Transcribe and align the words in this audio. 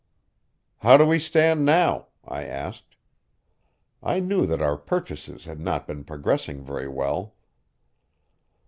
"How 0.79 0.97
do 0.97 1.05
we 1.05 1.19
stand 1.19 1.63
now?" 1.63 2.07
I 2.25 2.43
asked. 2.45 2.95
I 4.01 4.19
knew 4.19 4.47
that 4.47 4.59
our 4.59 4.75
purchases 4.75 5.45
had 5.45 5.59
not 5.59 5.85
been 5.85 6.05
progressing 6.05 6.63
very 6.63 6.87
well. 6.87 7.35